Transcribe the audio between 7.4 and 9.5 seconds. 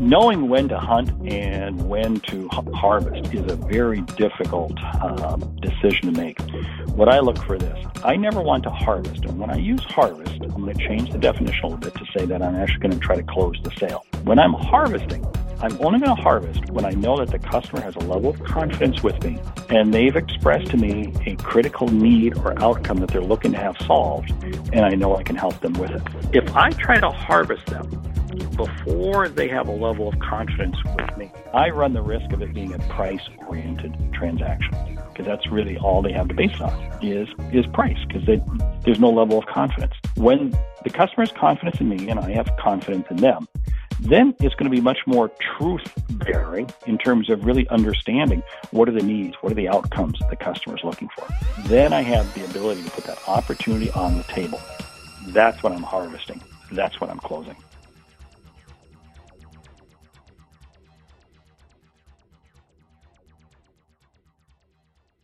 for is this, I never want to harvest, and when